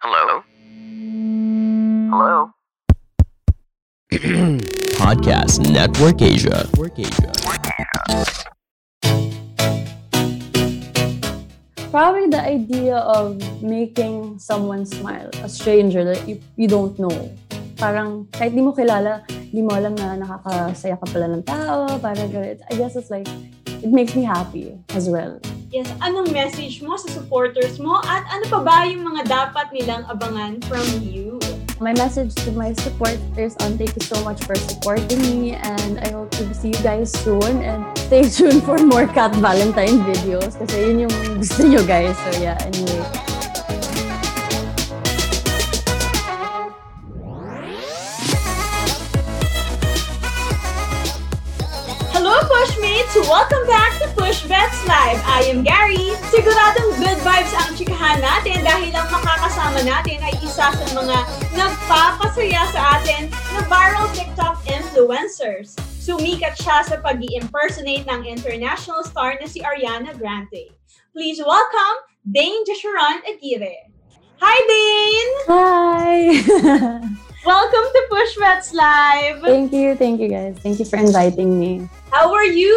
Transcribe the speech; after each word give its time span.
Hello? 0.00 0.40
Hello? 2.08 2.56
Podcast 4.96 5.60
Network 5.60 6.24
Asia. 6.24 6.64
Network 6.72 6.96
Asia. 6.96 7.28
Probably 11.92 12.32
the 12.32 12.40
idea 12.40 12.96
of 12.96 13.44
making 13.60 14.40
someone 14.40 14.88
smile, 14.88 15.28
a 15.44 15.48
stranger 15.52 16.00
that 16.00 16.26
you, 16.26 16.40
you 16.56 16.64
don't 16.64 16.96
know. 16.96 17.12
Parang 17.76 18.24
kahit 18.32 18.56
di 18.56 18.64
mo 18.64 18.72
kilala, 18.72 19.20
di 19.28 19.60
mo 19.60 19.76
alam 19.76 19.92
na 20.00 20.16
nakakasaya 20.16 20.96
ka 20.96 21.12
pala 21.12 21.28
ng 21.28 21.44
tao, 21.44 22.00
parang 22.00 22.32
ganit. 22.32 22.64
I 22.72 22.80
guess 22.80 22.96
it's 22.96 23.12
like, 23.12 23.28
it 23.68 23.92
makes 23.92 24.16
me 24.16 24.24
happy 24.24 24.80
as 24.96 25.12
well. 25.12 25.36
Yes, 25.70 25.86
anong 26.02 26.34
message 26.34 26.82
mo 26.82 26.98
sa 26.98 27.06
supporters 27.14 27.78
mo 27.78 28.02
at 28.02 28.26
ano 28.26 28.42
pa 28.50 28.58
ba 28.58 28.76
yung 28.90 29.06
mga 29.06 29.22
dapat 29.30 29.70
nilang 29.70 30.02
abangan 30.10 30.58
from 30.66 30.82
you? 30.98 31.38
My 31.78 31.94
message 31.94 32.34
to 32.42 32.50
my 32.50 32.74
supporters 32.74 33.54
on 33.62 33.78
thank 33.78 33.94
you 33.94 34.02
so 34.02 34.18
much 34.26 34.42
for 34.42 34.58
supporting 34.58 35.22
me 35.22 35.54
and 35.54 36.02
I 36.02 36.10
hope 36.10 36.34
to 36.42 36.50
see 36.58 36.74
you 36.74 36.82
guys 36.82 37.14
soon 37.14 37.62
and 37.62 37.86
stay 38.10 38.26
tuned 38.34 38.66
for 38.66 38.82
more 38.82 39.06
Cat 39.06 39.30
Valentine 39.38 40.02
videos 40.10 40.58
kasi 40.58 40.90
yun 40.90 41.06
yung 41.06 41.14
gusto 41.38 41.62
nyo 41.62 41.86
guys. 41.86 42.18
So 42.18 42.42
yeah, 42.42 42.58
anyway. 42.66 43.29
Pushmates! 53.00 53.28
Welcome 53.28 53.66
back 53.66 53.98
to 54.00 54.08
Push 54.08 54.44
Bets 54.44 54.86
Live. 54.86 55.22
I 55.24 55.48
am 55.48 55.62
Gary. 55.62 56.12
Siguradong 56.28 57.00
good 57.00 57.16
vibes 57.24 57.52
ang 57.56 57.72
chikahan 57.72 58.20
natin 58.20 58.60
dahil 58.60 58.92
ang 58.92 59.08
makakasama 59.08 59.80
natin 59.88 60.20
ay 60.20 60.34
isa 60.44 60.68
sa 60.68 60.86
mga 60.92 61.16
nagpapasaya 61.56 62.62
sa 62.68 63.00
atin 63.00 63.32
na 63.56 63.60
viral 63.72 64.04
TikTok 64.12 64.60
influencers. 64.68 65.80
Sumikat 65.96 66.60
siya 66.60 66.84
sa 66.84 67.00
pag 67.00 67.24
impersonate 67.24 68.04
ng 68.04 68.28
international 68.28 69.00
star 69.08 69.36
na 69.40 69.48
si 69.48 69.64
Ariana 69.64 70.12
Grande. 70.20 70.68
Please 71.16 71.40
welcome 71.40 72.04
Dane 72.28 72.64
Jasharon 72.68 73.24
Aguirre. 73.24 73.88
Hi 74.44 74.56
Dane! 74.68 75.32
Hi! 75.48 77.16
Welcome 77.44 77.88
to 77.88 78.02
Push 78.10 78.36
Bets 78.36 78.74
Live! 78.74 79.40
thank 79.40 79.72
you, 79.72 79.96
thank 79.96 80.20
you 80.20 80.28
guys. 80.28 80.58
Thank 80.60 80.78
you 80.78 80.84
for 80.84 80.96
inviting 80.96 81.58
me. 81.58 81.88
How 82.12 82.34
are 82.34 82.44
you? 82.44 82.76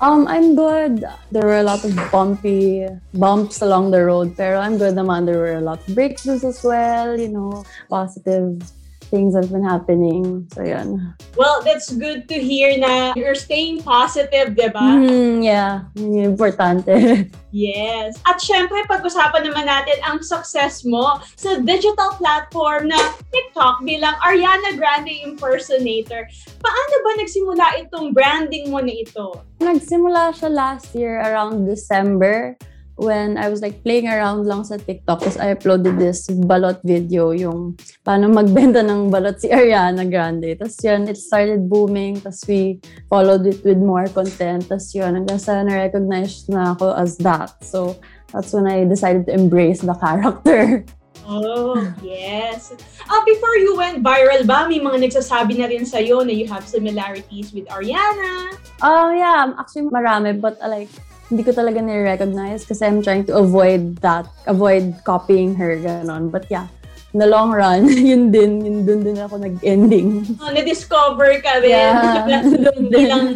Um, 0.00 0.26
I'm 0.26 0.56
good. 0.56 1.04
There 1.30 1.44
were 1.44 1.58
a 1.58 1.62
lot 1.62 1.84
of 1.84 1.94
bumpy 2.10 2.88
bumps 3.12 3.60
along 3.60 3.90
the 3.90 4.04
road, 4.04 4.34
pero 4.36 4.60
I'm 4.60 4.78
good 4.78 4.94
naman. 4.94 5.26
There 5.26 5.36
were 5.36 5.60
a 5.60 5.60
lot 5.60 5.86
of 5.86 5.92
breakthroughs 5.94 6.42
as 6.42 6.64
well, 6.64 7.20
you 7.20 7.28
know, 7.28 7.64
positive 7.90 8.64
things 9.10 9.34
have 9.34 9.50
been 9.50 9.64
happening. 9.64 10.48
So, 10.52 10.64
yun. 10.64 11.14
Well, 11.36 11.62
that's 11.62 11.92
good 11.92 12.28
to 12.28 12.36
hear 12.36 12.78
na 12.78 13.12
you're 13.16 13.38
staying 13.38 13.82
positive, 13.82 14.56
di 14.56 14.68
ba? 14.70 14.98
Mm, 14.98 15.44
yeah, 15.44 15.88
yun 15.94 16.10
yung 16.14 16.28
importante. 16.34 16.90
Yes. 17.54 18.18
At 18.26 18.42
syempre, 18.42 18.82
pag-usapan 18.90 19.46
naman 19.46 19.70
natin 19.70 19.94
ang 20.02 20.18
success 20.26 20.82
mo 20.82 21.22
sa 21.38 21.62
digital 21.62 22.18
platform 22.18 22.90
na 22.90 22.98
TikTok 23.30 23.86
bilang 23.86 24.18
Ariana 24.26 24.74
Grande 24.74 25.22
impersonator. 25.22 26.26
Paano 26.58 26.94
ba 27.06 27.10
nagsimula 27.14 27.66
itong 27.86 28.10
branding 28.10 28.74
mo 28.74 28.82
na 28.82 28.90
ito? 28.90 29.38
Nagsimula 29.62 30.34
siya 30.34 30.50
last 30.50 30.98
year 30.98 31.22
around 31.22 31.62
December 31.62 32.58
when 32.96 33.36
I 33.36 33.48
was 33.48 33.62
like 33.62 33.82
playing 33.82 34.06
around 34.06 34.46
lang 34.46 34.62
sa 34.62 34.78
TikTok. 34.78 35.20
Tapos 35.20 35.38
I 35.38 35.54
uploaded 35.54 35.98
this 35.98 36.30
balot 36.30 36.78
video, 36.86 37.34
yung 37.34 37.74
paano 38.06 38.30
magbenta 38.30 38.86
ng 38.86 39.10
balot 39.10 39.42
si 39.42 39.50
Ariana 39.50 40.06
Grande. 40.06 40.54
Tapos 40.54 40.78
yun, 40.82 41.08
it 41.10 41.18
started 41.18 41.66
booming. 41.66 42.22
Tapos 42.22 42.46
we 42.46 42.78
followed 43.10 43.46
it 43.46 43.62
with 43.66 43.78
more 43.78 44.06
content. 44.10 44.70
Tapos 44.70 44.94
yun, 44.94 45.14
hanggang 45.14 45.40
sa 45.42 45.62
na-recognize 45.62 46.46
na 46.46 46.74
ako 46.74 46.94
as 46.94 47.18
that. 47.18 47.50
So 47.66 47.98
that's 48.30 48.54
when 48.54 48.70
I 48.70 48.86
decided 48.86 49.26
to 49.26 49.34
embrace 49.34 49.82
the 49.82 49.94
character. 49.98 50.86
Oh, 51.24 51.80
yes. 52.04 52.76
Uh, 53.08 53.22
before 53.24 53.56
you 53.56 53.72
went 53.80 54.04
viral 54.04 54.44
ba, 54.44 54.68
may 54.68 54.76
mga 54.76 55.08
nagsasabi 55.08 55.56
na 55.56 55.72
rin 55.72 55.88
sa'yo 55.88 56.20
na 56.20 56.36
you 56.36 56.44
have 56.44 56.68
similarities 56.68 57.48
with 57.56 57.64
Ariana? 57.72 58.52
Oh 58.84 59.08
yeah, 59.08 59.56
actually 59.56 59.88
marami. 59.88 60.36
But 60.36 60.60
uh, 60.60 60.68
like, 60.68 60.92
hindi 61.30 61.42
ko 61.42 61.52
talaga 61.52 61.80
nire-recognize 61.80 62.64
kasi 62.64 62.84
I'm 62.84 63.00
trying 63.00 63.24
to 63.32 63.36
avoid 63.40 63.96
that, 64.04 64.28
avoid 64.46 65.00
copying 65.04 65.54
her, 65.56 65.76
ganon. 65.76 66.30
But 66.30 66.46
yeah, 66.50 66.68
in 67.12 67.20
the 67.20 67.26
long 67.30 67.52
run, 67.52 67.88
yun 68.10 68.30
din, 68.30 68.64
yun 68.64 68.84
dun 68.84 69.00
din 69.04 69.18
ako 69.18 69.38
nag-ending. 69.40 70.38
Oh, 70.42 70.50
na-discover 70.52 71.40
ka 71.40 71.62
rin. 71.64 71.72
Yeah. 71.72 72.42
Hindi 72.76 73.02
lang 73.08 73.26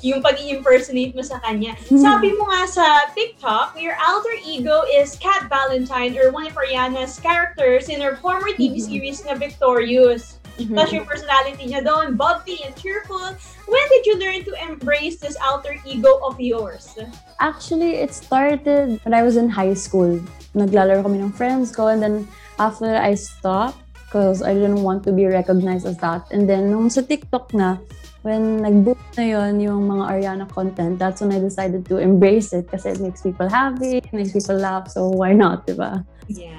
yung 0.00 0.24
pag 0.24 0.40
impersonate 0.40 1.12
mo 1.12 1.20
sa 1.20 1.36
kanya. 1.44 1.76
Hmm. 1.88 2.00
Sabi 2.00 2.32
mo 2.32 2.48
nga 2.48 2.64
sa 2.64 2.86
TikTok, 3.12 3.76
your 3.76 3.96
alter 4.00 4.32
ego 4.48 4.88
is 4.88 5.12
Cat 5.20 5.44
Valentine 5.52 6.16
or 6.16 6.32
one 6.32 6.48
of 6.48 6.56
Ariana's 6.56 7.20
characters 7.20 7.92
in 7.92 8.00
her 8.00 8.16
former 8.16 8.48
TV 8.56 8.80
Mhm. 8.80 8.88
series 8.88 9.20
na 9.28 9.36
Victorious. 9.36 10.39
Mhm. 10.58 10.74
Plus 10.74 10.90
yung 10.90 11.06
personality 11.06 11.70
niya 11.70 11.84
doon, 11.84 12.18
bubbly 12.18 12.58
and 12.66 12.74
cheerful. 12.74 13.22
When 13.68 13.84
did 13.92 14.02
you 14.06 14.16
learn 14.18 14.42
to 14.48 14.52
embrace 14.58 15.22
this 15.22 15.38
alter 15.38 15.76
ego 15.86 16.18
of 16.26 16.40
yours? 16.40 16.98
Actually, 17.38 18.02
it 18.02 18.10
started 18.10 18.98
when 19.04 19.14
I 19.14 19.22
was 19.22 19.36
in 19.36 19.48
high 19.48 19.78
school. 19.78 20.18
Naglalaro 20.56 21.06
kami 21.06 21.22
ng 21.22 21.32
friends 21.32 21.70
ko 21.70 21.86
and 21.86 22.02
then 22.02 22.26
after 22.58 22.90
I 22.90 23.14
stopped 23.14 23.78
because 24.10 24.42
I 24.42 24.52
didn't 24.58 24.82
want 24.82 25.06
to 25.06 25.14
be 25.14 25.30
recognized 25.30 25.86
as 25.86 25.94
that. 26.02 26.26
And 26.34 26.50
then 26.50 26.74
nung 26.74 26.90
sa 26.90 27.06
TikTok 27.06 27.54
na, 27.54 27.78
when 28.26 28.58
nag-boom 28.60 28.98
na 29.16 29.22
yon 29.22 29.62
yung 29.62 29.86
mga 29.86 30.04
Ariana 30.10 30.46
content, 30.50 30.98
that's 30.98 31.22
when 31.22 31.32
I 31.32 31.38
decided 31.38 31.86
to 31.88 32.02
embrace 32.02 32.52
it 32.52 32.68
kasi 32.68 32.90
it 32.90 33.00
makes 33.00 33.22
people 33.22 33.48
happy, 33.48 34.02
it 34.02 34.12
makes 34.12 34.34
people 34.34 34.58
laugh, 34.58 34.90
so 34.90 35.08
why 35.08 35.32
not, 35.32 35.64
di 35.64 35.78
ba? 35.78 36.04
Yeah. 36.26 36.58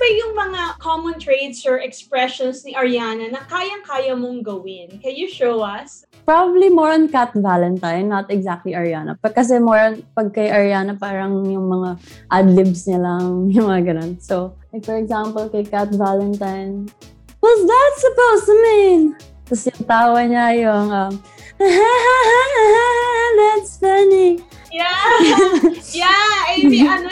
Ba 0.00 0.08
yung 0.16 0.32
mga 0.32 0.80
common 0.80 1.20
traits 1.20 1.68
or 1.68 1.76
expressions 1.76 2.64
ni 2.64 2.72
Ariana 2.72 3.28
na 3.28 3.44
kayang-kaya 3.44 4.16
mong 4.16 4.40
gawin? 4.40 4.96
Can 4.96 5.12
you 5.12 5.28
show 5.28 5.60
us? 5.60 6.08
Probably 6.24 6.72
more 6.72 6.88
on 6.88 7.12
Kat 7.12 7.36
Valentine, 7.36 8.08
not 8.08 8.32
exactly 8.32 8.72
Ariana. 8.72 9.20
Pag 9.20 9.36
kasi 9.36 9.60
more 9.60 9.76
on, 9.76 10.00
pag 10.16 10.32
kay 10.32 10.48
Ariana, 10.48 10.96
parang 10.96 11.44
yung 11.44 11.68
mga 11.68 12.00
ad-libs 12.32 12.88
niya 12.88 12.96
lang, 12.96 13.28
yung 13.52 13.68
mga 13.68 13.92
ganun. 13.92 14.16
So, 14.24 14.56
like 14.72 14.88
for 14.88 14.96
example, 14.96 15.52
kay 15.52 15.68
Kat 15.68 15.92
Valentine, 15.92 16.88
what's 17.44 17.64
that 17.68 17.92
supposed 18.00 18.48
to 18.48 18.56
mean? 18.56 19.02
Tapos 19.44 19.68
yung 19.68 19.84
tawa 19.84 20.20
niya 20.24 20.46
yung, 20.64 20.88
um, 20.88 21.12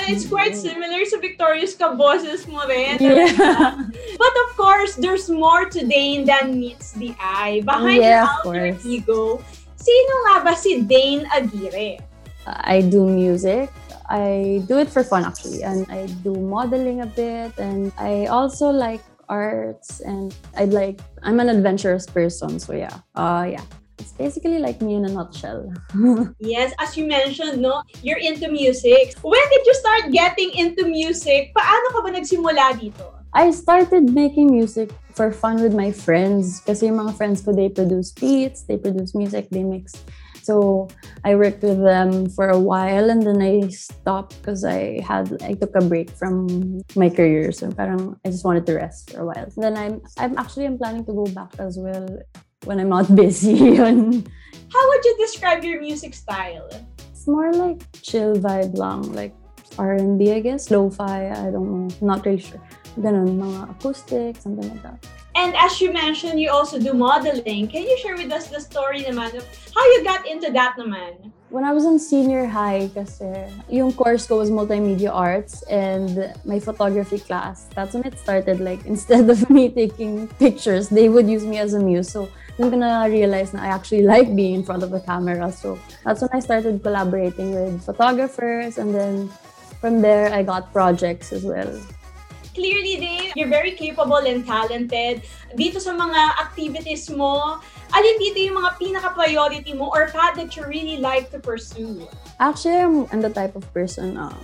it's 0.08 0.26
quite 0.26 0.56
similar 0.56 1.04
sa 1.04 1.20
Victorious 1.20 1.76
ka 1.76 1.92
boses 1.94 2.48
mo 2.48 2.64
rin. 2.64 2.96
Yeah. 2.98 3.86
But 4.18 4.34
of 4.48 4.48
course, 4.56 4.96
there's 4.96 5.28
more 5.30 5.68
to 5.70 5.80
Dane 5.84 6.24
than 6.24 6.58
meets 6.58 6.92
the 6.96 7.14
eye. 7.20 7.62
Behind 7.62 8.02
Yeah, 8.02 8.26
alter 8.26 8.74
course. 8.74 8.82
ego, 8.82 9.38
sino 9.76 10.12
nga 10.26 10.34
ba 10.48 10.54
si 10.56 10.82
Dane 10.82 11.28
Aguirre? 11.30 12.00
I 12.48 12.80
do 12.80 13.04
music. 13.04 13.68
I 14.08 14.64
do 14.64 14.80
it 14.80 14.88
for 14.88 15.04
fun 15.04 15.28
actually, 15.28 15.60
and 15.62 15.84
I 15.92 16.08
do 16.24 16.32
modeling 16.32 17.04
a 17.04 17.08
bit, 17.12 17.52
and 17.60 17.92
I 18.00 18.24
also 18.32 18.72
like 18.72 19.04
arts, 19.28 20.00
and 20.00 20.32
I 20.56 20.64
like 20.64 20.96
I'm 21.20 21.44
an 21.44 21.52
adventurous 21.52 22.08
person, 22.08 22.56
so 22.56 22.72
yeah, 22.72 23.04
uh, 23.20 23.44
yeah, 23.44 23.60
it's 23.98 24.12
basically 24.12 24.58
like 24.58 24.80
me 24.80 24.94
in 24.94 25.04
a 25.04 25.12
nutshell. 25.12 25.72
Yes, 26.38 26.72
as 26.78 26.96
you 26.96 27.06
mentioned, 27.06 27.60
no, 27.60 27.82
you're 28.02 28.18
into 28.18 28.48
music. 28.50 29.14
When 29.22 29.44
did 29.50 29.66
you 29.66 29.74
start 29.74 30.12
getting 30.12 30.50
into 30.54 30.86
music? 30.86 31.52
Paano 31.54 31.86
ka 31.92 31.98
ba 32.02 32.10
nagsimula 32.14 32.78
dito? 32.78 33.18
I 33.34 33.50
started 33.50 34.14
making 34.14 34.50
music 34.50 34.90
for 35.12 35.30
fun 35.30 35.60
with 35.60 35.74
my 35.74 35.92
friends 35.92 36.62
kasi 36.64 36.88
yung 36.88 37.02
mga 37.04 37.12
friends 37.18 37.42
ko, 37.42 37.52
they 37.52 37.68
produce 37.68 38.14
beats, 38.14 38.64
they 38.64 38.78
produce 38.78 39.14
music, 39.14 39.50
they 39.50 39.62
mix. 39.62 39.92
So 40.48 40.88
I 41.28 41.36
worked 41.36 41.60
with 41.60 41.76
them 41.84 42.30
for 42.32 42.48
a 42.48 42.56
while 42.56 43.10
and 43.10 43.20
then 43.20 43.42
I 43.44 43.68
stopped 43.68 44.40
because 44.40 44.64
I 44.64 45.04
had 45.04 45.28
I 45.44 45.52
took 45.52 45.76
a 45.76 45.84
break 45.84 46.08
from 46.16 46.80
my 46.96 47.12
career. 47.12 47.52
So 47.52 47.68
parang 47.68 48.16
I 48.24 48.32
just 48.32 48.48
wanted 48.48 48.64
to 48.64 48.80
rest 48.80 49.12
for 49.12 49.20
a 49.20 49.26
while. 49.28 49.52
then 49.60 49.76
I'm 49.76 50.00
I'm 50.16 50.40
actually 50.40 50.64
I'm 50.64 50.80
planning 50.80 51.04
to 51.04 51.12
go 51.12 51.28
back 51.36 51.52
as 51.60 51.76
well 51.76 52.08
when 52.64 52.80
I'm 52.80 52.88
not 52.88 53.14
busy. 53.14 53.76
How 53.76 54.88
would 54.88 55.04
you 55.04 55.16
describe 55.18 55.64
your 55.64 55.80
music 55.80 56.14
style? 56.14 56.68
it's 57.18 57.26
more 57.26 57.52
like 57.52 57.82
chill 58.02 58.36
vibe 58.36 58.78
lang, 58.78 59.02
like 59.12 59.34
R&B 59.76 60.32
I 60.32 60.40
guess, 60.40 60.70
lo-fi, 60.70 61.30
I 61.30 61.50
don't 61.50 61.66
know, 61.66 61.88
not 62.00 62.24
really 62.24 62.38
sure. 62.38 62.62
Ganun, 62.94 63.38
mga 63.38 63.70
acoustic, 63.74 64.36
something 64.38 64.70
like 64.70 64.82
that. 64.82 65.02
And 65.34 65.54
as 65.54 65.80
you 65.80 65.92
mentioned, 65.92 66.38
you 66.40 66.50
also 66.50 66.78
do 66.78 66.94
modeling. 66.94 67.66
Can 67.66 67.82
you 67.82 67.98
share 67.98 68.14
with 68.14 68.30
us 68.30 68.46
the 68.48 68.60
story 68.60 69.02
naman 69.02 69.34
of 69.34 69.46
how 69.74 69.84
you 69.94 70.02
got 70.02 70.26
into 70.26 70.50
that 70.50 70.74
naman? 70.78 71.30
When 71.50 71.64
I 71.64 71.72
was 71.72 71.86
in 71.86 71.98
senior 71.98 72.46
high 72.46 72.90
kasi, 72.94 73.46
yung 73.70 73.92
course 73.94 74.26
ko 74.26 74.38
was 74.38 74.50
multimedia 74.50 75.10
arts 75.14 75.62
and 75.70 76.34
my 76.44 76.58
photography 76.58 77.18
class. 77.18 77.66
That's 77.74 77.94
when 77.94 78.04
it 78.04 78.18
started. 78.18 78.60
Like, 78.60 78.84
instead 78.90 79.30
of 79.30 79.48
me 79.50 79.70
taking 79.70 80.28
pictures, 80.38 80.88
they 80.88 81.08
would 81.08 81.26
use 81.30 81.46
me 81.46 81.58
as 81.58 81.74
a 81.74 81.80
muse. 81.80 82.10
So, 82.10 82.28
doon 82.58 82.74
ko 82.74 82.76
na 82.82 83.06
realize 83.06 83.54
na 83.54 83.62
I 83.62 83.70
actually 83.70 84.02
like 84.12 84.34
being 84.34 84.60
in 84.60 84.64
front 84.66 84.82
of 84.82 84.90
the 84.90 85.00
camera. 85.00 85.48
So, 85.54 85.78
that's 86.04 86.20
when 86.20 86.30
I 86.34 86.42
started 86.42 86.82
collaborating 86.82 87.54
with 87.54 87.86
photographers 87.86 88.76
and 88.76 88.92
then 88.92 89.30
from 89.80 90.02
there, 90.02 90.34
I 90.34 90.42
got 90.42 90.72
projects 90.74 91.32
as 91.32 91.46
well. 91.46 91.70
Clearly, 92.54 92.98
Dave, 92.98 93.32
you're 93.38 93.48
very 93.48 93.78
capable 93.78 94.18
and 94.18 94.42
talented. 94.42 95.22
Dito 95.54 95.78
sa 95.78 95.94
mga 95.94 96.42
activities 96.42 97.06
mo, 97.14 97.62
alin 97.94 98.16
dito 98.18 98.42
yung 98.42 98.58
mga 98.58 98.70
pinaka-priority 98.82 99.78
mo 99.78 99.94
or 99.94 100.10
path 100.10 100.34
that 100.34 100.50
you 100.58 100.66
really 100.66 100.98
like 100.98 101.30
to 101.30 101.38
pursue? 101.38 102.02
Actually, 102.42 102.82
I'm, 102.82 103.06
I'm 103.14 103.22
the 103.22 103.30
type 103.30 103.54
of 103.54 103.62
person 103.70 104.18
uh, 104.18 104.34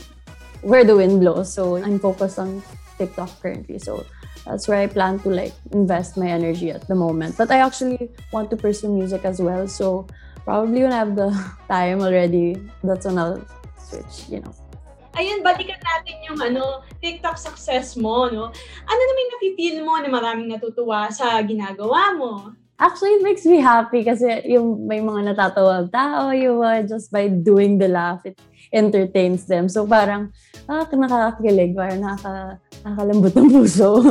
where 0.63 0.87
the 0.87 0.95
wind 0.95 1.19
blows. 1.19 1.51
So 1.51 1.83
I'm 1.83 1.99
focused 1.99 2.39
on 2.39 2.63
TikTok 2.99 3.43
currently. 3.43 3.83
So 3.83 4.07
that's 4.45 4.69
where 4.69 4.79
I 4.79 4.87
plan 4.87 5.19
to 5.21 5.31
like 5.31 5.53
invest 5.73 6.17
my 6.17 6.29
energy 6.29 6.71
at 6.71 6.87
the 6.87 6.95
moment. 6.95 7.37
But 7.37 7.51
I 7.51 7.59
actually 7.65 8.11
want 8.33 8.51
to 8.51 8.57
pursue 8.57 8.93
music 8.93 9.25
as 9.25 9.41
well. 9.41 9.67
So 9.69 10.07
probably 10.45 10.83
when 10.83 10.93
I 10.93 11.01
have 11.01 11.17
the 11.17 11.33
time 11.69 12.01
already, 12.01 12.61
that's 12.83 13.07
when 13.07 13.19
I'll 13.19 13.41
switch, 13.79 14.29
you 14.29 14.41
know. 14.41 14.55
Ayun, 15.15 15.47
balikan 15.47 15.79
natin 15.79 16.17
yung 16.27 16.39
ano, 16.43 16.83
TikTok 16.99 17.39
success 17.39 17.95
mo, 17.95 18.27
no? 18.27 18.51
Ano 18.83 19.01
naman 19.07 19.25
nafe-feel 19.31 19.79
mo 19.87 19.95
na 20.03 20.11
maraming 20.11 20.51
natutuwa 20.51 21.07
sa 21.15 21.39
ginagawa 21.47 22.19
mo? 22.19 22.51
Actually, 22.75 23.23
it 23.23 23.23
makes 23.23 23.47
me 23.47 23.63
happy 23.63 24.03
kasi 24.03 24.27
yung 24.51 24.91
may 24.91 24.99
mga 24.99 25.31
natatawag 25.31 25.95
tao, 25.95 26.35
you 26.35 26.59
uh, 26.59 26.83
just 26.83 27.15
by 27.15 27.31
doing 27.31 27.79
the 27.79 27.87
laugh, 27.87 28.27
it 28.27 28.35
entertains 28.75 29.47
them. 29.47 29.71
So 29.71 29.87
parang, 29.87 30.35
ah, 30.67 30.83
nakakakilig, 30.85 31.79
parang 31.79 32.03
nakaka, 32.03 32.59
nakakalambot 32.83 33.33
ng 33.39 33.49
puso. 33.55 33.91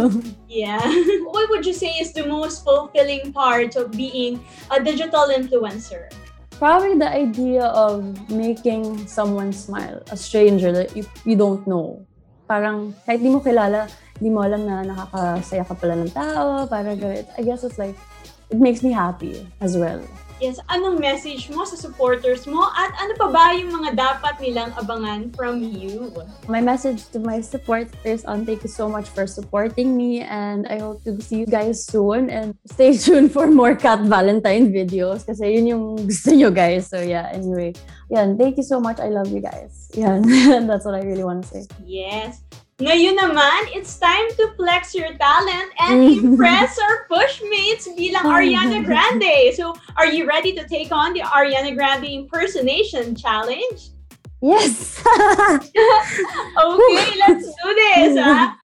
Yeah. 0.54 0.86
What 1.34 1.50
would 1.50 1.66
you 1.66 1.74
say 1.74 1.98
is 1.98 2.14
the 2.14 2.30
most 2.30 2.62
fulfilling 2.62 3.34
part 3.34 3.74
of 3.74 3.90
being 3.90 4.38
a 4.70 4.78
digital 4.78 5.34
influencer? 5.34 6.14
Probably 6.62 6.94
the 6.94 7.10
idea 7.10 7.74
of 7.74 8.06
making 8.30 9.10
someone 9.10 9.50
smile, 9.50 10.06
a 10.14 10.18
stranger 10.18 10.70
that 10.72 10.94
you, 10.94 11.10
you 11.26 11.34
don't 11.34 11.66
know. 11.66 12.06
Parang 12.46 12.94
kahit 13.10 13.26
di 13.26 13.34
mo 13.34 13.42
kilala, 13.42 13.90
di 14.22 14.30
mo 14.30 14.46
alam 14.46 14.62
na 14.62 14.86
nakakasaya 14.86 15.66
ka 15.66 15.74
pala 15.74 15.98
ng 16.06 16.14
tao, 16.14 16.70
parang. 16.70 17.02
I 17.02 17.42
guess 17.42 17.66
it's 17.66 17.82
like, 17.82 17.98
it 18.54 18.62
makes 18.62 18.86
me 18.86 18.94
happy 18.94 19.42
as 19.58 19.74
well. 19.74 20.06
Yes, 20.42 20.58
anong 20.68 20.98
message 21.00 21.50
mo 21.54 21.64
sa 21.64 21.78
supporters 21.78 22.50
mo 22.50 22.66
at 22.74 22.92
ano 22.98 23.14
pa 23.16 23.28
ba 23.30 23.46
yung 23.54 23.70
mga 23.70 23.96
dapat 23.96 24.42
nilang 24.42 24.74
abangan 24.76 25.30
from 25.38 25.62
you? 25.62 26.10
My 26.50 26.60
message 26.60 27.08
to 27.14 27.22
my 27.22 27.40
supporters 27.40 28.26
on 28.26 28.46
thank 28.46 28.66
you 28.66 28.72
so 28.72 28.90
much 28.90 29.08
for 29.10 29.30
supporting 29.30 29.94
me 29.94 30.26
and 30.26 30.66
I 30.68 30.82
hope 30.82 31.06
to 31.06 31.16
see 31.22 31.46
you 31.46 31.50
guys 31.50 31.86
soon 31.86 32.34
and 32.34 32.58
stay 32.66 32.98
tuned 33.02 33.32
for 33.32 33.48
more 33.48 33.78
Cat 33.78 34.04
Valentine 34.10 34.74
videos 34.74 35.24
kasi 35.24 35.60
yun 35.60 35.66
yung 35.70 35.86
gusto 36.10 36.34
nyo 36.34 36.50
guys. 36.50 36.90
So 36.90 37.00
yeah, 37.00 37.30
anyway. 37.30 37.78
Yan, 38.10 38.38
thank 38.38 38.58
you 38.58 38.66
so 38.66 38.80
much. 38.80 39.00
I 39.00 39.10
love 39.10 39.30
you 39.32 39.42
guys. 39.42 39.90
Yan, 39.98 40.22
that's 40.70 40.86
what 40.86 40.96
I 40.98 41.02
really 41.06 41.24
want 41.24 41.46
to 41.46 41.50
say. 41.50 41.62
Yes. 41.86 42.42
Ngayon 42.82 43.22
naman, 43.22 43.70
it's 43.78 44.02
time 44.02 44.34
to 44.34 44.50
flex 44.58 44.98
your 44.98 45.14
talent 45.22 45.70
and 45.78 46.10
impress 46.10 46.74
our 46.82 47.06
pushmates 47.06 47.86
bilang 47.94 48.26
Ariana 48.26 48.82
Grande. 48.82 49.54
So, 49.54 49.78
are 49.94 50.10
you 50.10 50.26
ready 50.26 50.58
to 50.58 50.66
take 50.66 50.90
on 50.90 51.14
the 51.14 51.22
Ariana 51.22 51.78
Grande 51.78 52.10
impersonation 52.10 53.14
challenge? 53.14 53.94
Yes! 54.42 54.98
okay, 55.06 57.10
let's 57.22 57.46
do 57.46 57.70
this. 57.78 58.18
ah. 58.26 58.58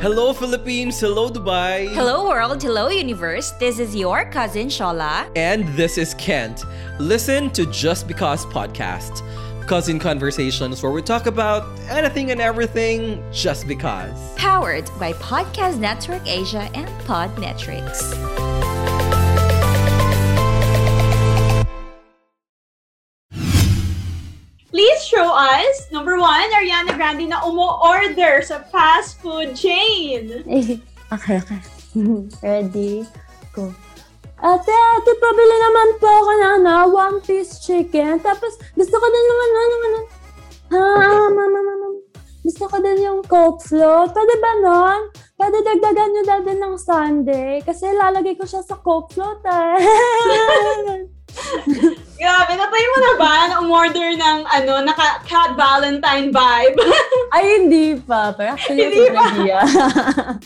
Hello 0.00 0.32
Philippines, 0.32 0.98
hello 0.98 1.28
Dubai. 1.28 1.86
Hello 1.92 2.26
world, 2.26 2.62
hello 2.62 2.88
universe. 2.88 3.50
This 3.60 3.78
is 3.78 3.94
your 3.94 4.24
cousin 4.30 4.68
Shola. 4.68 5.30
And 5.36 5.68
this 5.76 5.98
is 5.98 6.14
Kent. 6.14 6.64
Listen 6.98 7.50
to 7.50 7.66
Just 7.66 8.08
Because 8.08 8.46
podcast. 8.46 9.20
Cousin 9.66 9.98
conversations 9.98 10.82
where 10.82 10.90
we 10.90 11.02
talk 11.02 11.26
about 11.26 11.68
anything 11.90 12.30
and 12.30 12.40
everything 12.40 13.22
just 13.30 13.68
because. 13.68 14.16
Powered 14.36 14.90
by 14.98 15.12
Podcast 15.12 15.78
Network 15.78 16.26
Asia 16.26 16.70
and 16.72 16.88
Podmetrics. 17.04 18.49
Number 25.90 26.18
one, 26.18 26.48
Ariana 26.54 26.94
Grande 26.94 27.26
na 27.26 27.42
umu-order 27.42 28.42
sa 28.42 28.62
fast 28.70 29.18
food 29.18 29.54
chain. 29.54 30.42
okay, 31.14 31.36
okay. 31.38 31.60
Ready? 32.42 33.06
Go. 33.52 33.74
Ate, 34.40 34.72
ate, 34.72 35.10
pabili 35.20 35.56
naman 35.60 35.88
po 36.00 36.08
ako 36.08 36.32
ng 36.32 36.54
ano, 36.64 36.74
one 36.88 37.18
piece 37.20 37.60
chicken. 37.60 38.16
Tapos, 38.24 38.56
gusto 38.72 38.96
ko 38.96 39.06
din 39.06 39.26
naman, 39.28 39.48
ano, 39.52 39.74
ano, 39.76 40.00
ha, 40.70 40.82
mama, 41.28 41.58
mama, 41.60 41.86
gusto 42.40 42.64
ko 42.72 42.76
din 42.80 43.04
yung 43.04 43.20
coke 43.28 43.60
float. 43.68 44.16
Pwede 44.16 44.34
ba 44.40 44.52
nun? 44.64 45.00
Pwede 45.36 45.60
dagdagan 45.60 46.08
nyo 46.08 46.22
dati 46.24 46.52
ng 46.56 46.74
Sunday. 46.80 47.60
Kasi 47.60 47.92
lalagay 47.92 48.32
ko 48.40 48.48
siya 48.48 48.64
sa 48.64 48.80
coke 48.80 49.12
float, 49.12 49.44
eh. 49.44 49.76
Grabe, 52.20 52.52
natry 52.52 52.84
mo 52.84 52.98
na 53.00 53.12
ba 53.16 53.34
na 53.48 53.56
umorder 53.64 54.12
ng 54.12 54.38
ano, 54.44 54.84
naka 54.84 55.24
Cat 55.24 55.56
Valentine 55.56 56.28
vibe? 56.28 56.76
Ay, 57.34 57.44
hindi 57.56 57.96
pa. 57.96 58.36
Pero 58.36 58.52
actually, 58.52 58.92
Hindi 58.92 59.08
pa. 59.08 59.24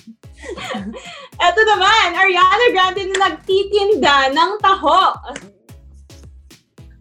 Eto 1.44 1.60
naman, 1.66 2.14
Ariana 2.14 2.66
Grande 2.70 3.10
na 3.10 3.26
nagtitinda 3.26 4.30
ng 4.30 4.52
taho. 4.62 5.02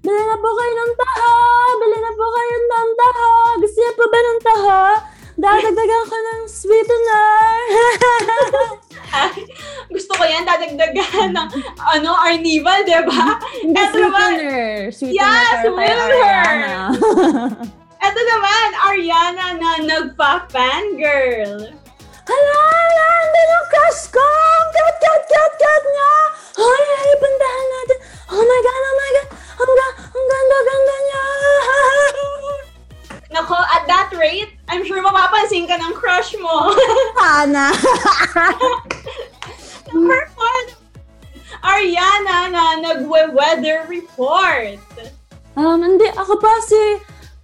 Bili 0.04 0.20
na 0.20 0.36
po 0.36 0.50
kayo 0.52 0.74
ng 0.74 0.94
taho! 1.00 1.32
Bili 1.80 1.96
na 1.96 2.12
po 2.12 2.26
kayo 2.28 2.56
ng 2.60 2.92
taho! 2.98 3.28
Gusto 3.64 3.78
niyo 3.80 3.94
po 3.96 4.06
ba 4.12 4.20
ng 4.20 4.42
taho? 4.44 4.80
Dadagdagan 5.40 6.04
ko 6.12 6.18
ng 6.18 6.42
sweetener! 6.44 7.62
Ko 10.24 10.32
yan, 10.32 10.48
dadagdagan 10.48 11.36
ng 11.36 11.48
ano, 12.00 12.16
Arnival, 12.16 12.80
di 12.88 12.96
ba? 12.96 13.36
Eto 13.60 14.08
naman, 14.08 14.40
sweetener. 14.88 15.68
Sweetener. 15.68 16.00
Ariana. 16.00 16.96
eto 18.08 18.20
naman, 18.24 18.68
Ariana 18.88 19.48
na 19.60 19.72
nagpa-fangirl. 19.84 21.76
Hala, 22.24 22.56
hala, 22.56 23.08
hindi 23.20 23.42
ng 23.52 23.68
crush 23.68 24.16
ko! 24.16 24.24
Ang 24.24 24.72
Kat, 24.72 24.96
kat, 25.04 25.24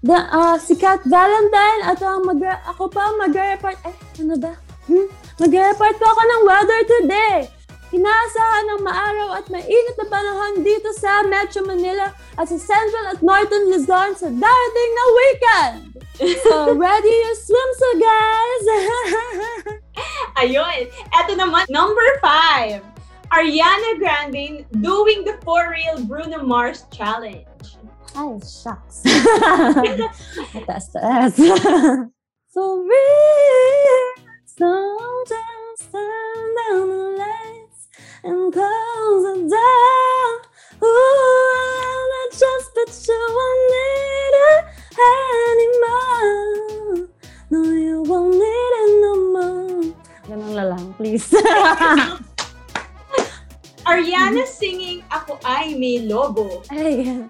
da, 0.10 0.25
ah, 0.34 0.58
si 0.58 0.74
Kat 0.74 1.06
Valentine 1.06 1.82
at 1.86 2.01
ang 2.01 2.25
mag, 2.25 2.42
ako 2.66 2.89
pa 2.89 3.13
mag-report, 3.22 3.78
ay, 3.86 3.94
ano 4.25 4.36
ba? 4.42 4.58
Hmm? 4.89 5.06
Mag-report 5.38 5.96
po 6.01 6.06
ako 6.10 6.22
ng 6.25 6.42
weather 6.50 6.82
today. 6.98 7.39
Inaasahan 7.89 8.66
ng 8.70 8.82
maaraw 8.86 9.30
at 9.38 9.46
mainit 9.50 9.96
na 9.98 10.06
panahon 10.10 10.62
dito 10.62 10.89
sa 10.98 11.25
Metro 11.25 11.66
Manila 11.66 12.13
at 12.38 12.46
sa 12.50 12.58
Central 12.58 13.06
at 13.13 13.22
Northern 13.22 13.70
Luzon 13.70 14.13
sa 14.18 14.30
darating 14.30 14.92
na 14.94 15.06
weekend. 15.13 15.80
So, 16.46 16.54
ready 16.78 17.10
your 17.10 17.38
swimsuit, 17.38 17.98
guys! 18.01 18.66
Ayun. 20.42 20.89
Eto 21.18 21.34
naman, 21.38 21.66
number 21.70 22.06
five. 22.22 22.82
Ariana 23.30 24.01
Grande 24.01 24.66
doing 24.82 25.22
the 25.22 25.38
For 25.46 25.70
Real 25.70 26.01
Bruno 26.06 26.42
Mars 26.42 26.86
challenge. 26.89 27.46
Oh, 28.16 28.39
shucks. 28.39 29.01
That's 29.04 30.88
the 30.89 31.00
S. 31.04 31.36
For 32.54 32.82
real, 32.82 34.06
so 34.46 34.98
just 35.28 35.92
turn 35.92 36.56
down 36.58 36.89
the 36.89 37.04
lights 37.22 37.82
and 38.24 38.51
close 38.51 39.24
the 39.24 39.34
door. 39.54 40.30
Ooh, 40.82 42.10
I 42.10 42.12
just 42.32 42.74
bet 42.74 42.89
you 43.08 43.22
won't 43.38 43.62
need 43.70 44.34
it 44.50 44.62
uh, 44.98 45.30
anymore. 45.54 47.06
No, 47.51 47.60
you 47.72 48.01
won't 48.01 48.34
need 48.34 48.74
it 48.82 48.92
no 49.06 49.13
more. 49.30 49.94
Ganun 50.25 50.54
na 50.58 50.63
lang, 50.74 50.89
please. 50.98 51.30
Ariana 53.89 54.46
singing 54.46 55.01
Ako 55.10 55.38
Ay 55.46 55.74
May 55.78 56.06
Lobo. 56.06 56.62
Ay, 56.70 57.25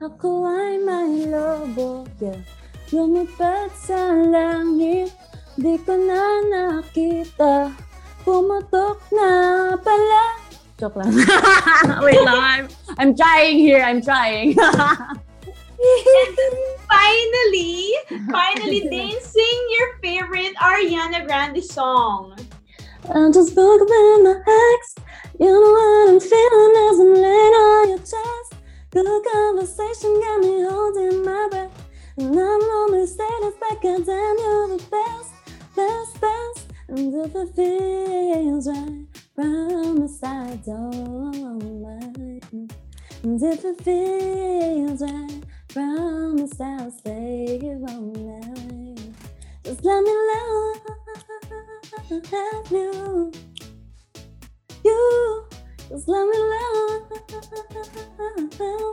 ako 0.00 0.48
ay 0.48 0.80
may 0.80 1.28
lobo, 1.28 2.08
yeah. 2.24 2.40
Lumipad 2.88 3.68
sa 3.76 4.16
langit, 4.16 5.12
di 5.60 5.76
ko 5.84 5.92
na 5.92 6.40
nakita. 6.48 7.68
Pumutok 8.24 8.96
na 9.12 9.30
pala. 9.76 10.24
Joke 10.80 10.96
lang. 11.04 11.12
Wait 12.04 12.16
lang, 12.24 12.40
I'm, 12.40 12.64
I'm 12.96 13.12
trying 13.12 13.60
here, 13.60 13.84
I'm 13.84 14.00
trying. 14.00 14.56
Finally, 16.90 17.96
finally, 18.28 18.80
Dane, 18.92 19.20
sing 19.20 19.60
your 19.78 19.88
favorite 20.02 20.52
Ariana 20.60 21.24
Grande 21.24 21.64
song. 21.64 22.36
I 23.08 23.30
just 23.32 23.52
spoke 23.52 23.80
about 23.80 24.18
my 24.20 24.36
ex. 24.44 24.80
You 25.40 25.48
know 25.48 25.72
what 25.72 26.10
I'm 26.12 26.20
feeling 26.20 26.74
as 26.84 27.00
I'm 27.00 27.14
Good 29.00 29.24
conversation 29.32 30.20
got 30.20 30.40
me 30.40 30.60
holding 30.60 31.24
my 31.24 31.48
breath. 31.50 31.88
And 32.18 32.38
I'm 32.38 32.62
only 32.62 33.06
status 33.06 33.54
back, 33.58 33.80
God 33.80 34.04
damn, 34.04 34.36
the 34.36 34.84
best, 34.90 35.32
best, 35.74 36.20
best. 36.20 36.72
And 36.88 37.14
if 37.14 37.34
it 37.34 37.54
feels 37.56 38.68
right, 38.68 39.06
promise 39.34 40.22
I 40.22 40.60
don't 40.66 41.80
mind. 41.80 42.74
And 43.22 43.42
if 43.42 43.64
it 43.64 43.82
feels 43.82 45.00
right, 45.00 45.44
promise 45.68 46.60
I'll 46.60 46.90
stay 46.90 47.58
here 47.58 47.80
all 47.88 48.02
night. 48.02 49.14
Just 49.64 49.82
let 49.82 50.02
me 50.02 50.12
love 50.30 50.76
you. 52.70 53.32
You. 54.84 55.39
Just 55.90 56.06
let 56.06 56.22
me 56.22 56.38
love 56.38 57.02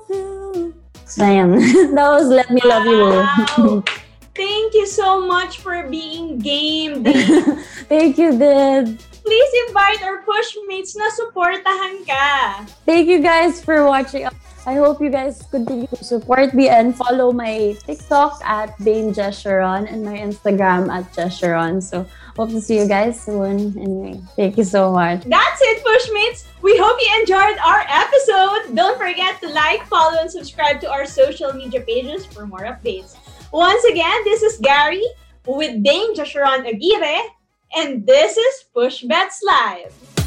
you. 0.10 0.74
Ayan. 1.22 1.94
that 1.96 2.10
was 2.10 2.28
Let 2.28 2.50
Me 2.50 2.60
Love 2.66 2.86
Wow. 2.86 3.84
Thank 4.36 4.74
you 4.74 4.88
so 4.88 5.22
much 5.22 5.60
for 5.60 5.88
being 5.90 6.40
game, 6.40 7.04
Thank 7.90 8.18
you, 8.18 8.38
Did. 8.38 8.98
Please 9.38 9.70
invite 9.70 10.02
our 10.02 10.26
pushmates 10.26 10.98
na 10.98 11.14
supportahan 11.14 12.02
ka. 12.10 12.66
Thank 12.90 13.06
you 13.06 13.22
guys 13.22 13.62
for 13.62 13.86
watching. 13.86 14.26
I 14.66 14.74
hope 14.82 14.98
you 14.98 15.14
guys 15.14 15.46
continue 15.54 15.86
to 15.94 16.02
support 16.02 16.58
me 16.58 16.74
and 16.74 16.98
follow 16.98 17.30
my 17.30 17.78
TikTok 17.86 18.42
at 18.42 18.74
Bane 18.82 19.14
Jesheron 19.14 19.86
and 19.86 20.02
my 20.02 20.18
Instagram 20.18 20.90
at 20.90 21.14
Jesheron. 21.14 21.86
So 21.86 22.10
hope 22.34 22.50
to 22.50 22.58
see 22.58 22.82
you 22.82 22.90
guys 22.90 23.22
soon. 23.22 23.78
Anyway, 23.78 24.18
thank 24.34 24.58
you 24.58 24.66
so 24.66 24.90
much. 24.90 25.22
That's 25.30 25.62
it, 25.62 25.86
Pushmates. 25.86 26.50
We 26.66 26.74
hope 26.82 26.98
you 26.98 27.12
enjoyed 27.22 27.62
our 27.62 27.86
episode. 27.86 28.74
Don't 28.74 28.98
forget 28.98 29.38
to 29.46 29.54
like, 29.54 29.86
follow, 29.86 30.18
and 30.18 30.34
subscribe 30.34 30.82
to 30.82 30.90
our 30.90 31.06
social 31.06 31.54
media 31.54 31.86
pages 31.86 32.26
for 32.26 32.50
more 32.50 32.66
updates. 32.66 33.22
Once 33.54 33.86
again, 33.86 34.18
this 34.26 34.42
is 34.42 34.58
Gary 34.58 35.06
with 35.46 35.78
Dame 35.86 36.18
Joshuron 36.18 36.66
Aguirre, 36.66 37.37
and 37.76 38.06
this 38.06 38.38
is 38.38 38.66
Push 38.74 39.04
Bets 39.04 39.42
Live. 39.44 40.27